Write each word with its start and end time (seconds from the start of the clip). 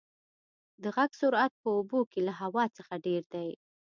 د 0.81 0.83
غږ 0.95 1.11
سرعت 1.21 1.53
په 1.61 1.69
اوبو 1.77 1.99
کې 2.11 2.19
له 2.27 2.33
هوا 2.41 2.65
څخه 2.77 2.93
ډېر 3.05 3.23
دی. 3.33 3.49